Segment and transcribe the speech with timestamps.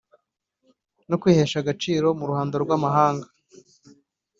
[1.09, 3.27] no kwihesha agaciro mu ruhando rw’amahanga